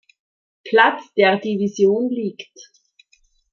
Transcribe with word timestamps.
Platz 0.63 1.13
der 1.15 1.37
Division 1.37 2.09
liegt. 2.09 2.59